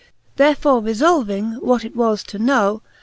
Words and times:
Therefore 0.35 0.81
refolving, 0.81 1.51
what 1.59 1.85
it 1.85 1.95
was, 1.95 2.23
to 2.23 2.39
know. 2.39 2.81